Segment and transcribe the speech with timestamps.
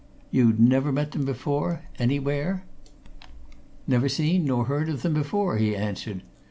[0.31, 2.65] "You'd never met them before anywhere?"
[3.85, 6.23] "Never seen nor heard of them before," he answered.